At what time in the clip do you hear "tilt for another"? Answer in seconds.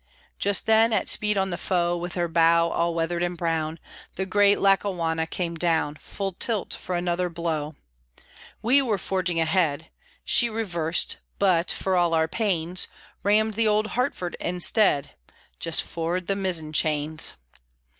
6.31-7.29